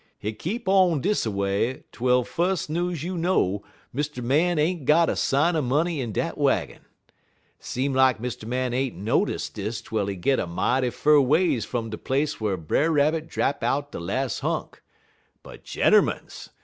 [0.17, 3.61] "Hit keep on dis a way twel fus' news you know
[3.93, 4.23] Mr.
[4.23, 6.85] Man ain't got a sign er money in dat waggin.
[7.59, 8.45] Seem lak Mr.
[8.47, 12.57] Man ain't notice dis twel he git a mighty fur ways fum de place whar
[12.57, 14.81] Brer Rabbit drap out de las' hunk;
[15.43, 16.49] but, gentermens!